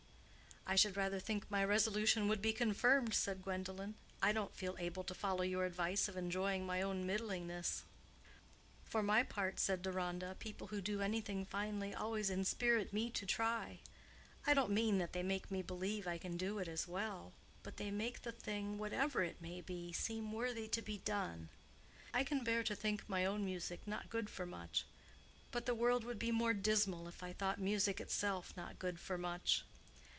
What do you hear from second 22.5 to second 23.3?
to think my